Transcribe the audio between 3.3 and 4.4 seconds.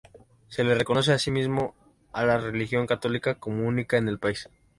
como única en el